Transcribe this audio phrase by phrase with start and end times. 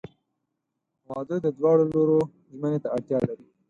[1.09, 2.19] •واده د دواړو لورو
[2.53, 3.45] ژمنې ته اړتیا لري.